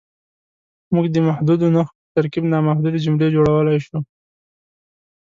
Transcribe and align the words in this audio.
موږ 0.93 1.05
د 1.11 1.17
محدودو 1.27 1.67
نښو 1.75 1.93
په 2.01 2.09
ترکیب 2.15 2.43
نامحدودې 2.53 2.99
جملې 3.05 3.27
جوړولی 3.35 3.77
شو. 3.85 3.97